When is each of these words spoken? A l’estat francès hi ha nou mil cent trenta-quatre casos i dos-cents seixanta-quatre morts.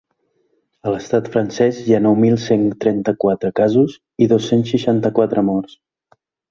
A 0.85 0.93
l’estat 0.93 1.29
francès 1.35 1.83
hi 1.83 1.95
ha 1.97 2.01
nou 2.07 2.17
mil 2.25 2.39
cent 2.47 2.65
trenta-quatre 2.87 3.55
casos 3.63 3.97
i 4.27 4.33
dos-cents 4.35 4.77
seixanta-quatre 4.77 5.49
morts. 5.55 5.83